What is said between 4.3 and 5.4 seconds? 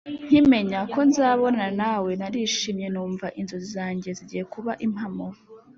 kuba impamo,